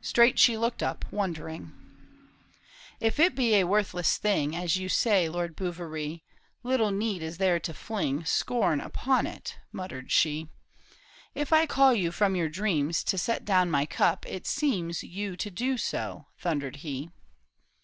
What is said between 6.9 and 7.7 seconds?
need is there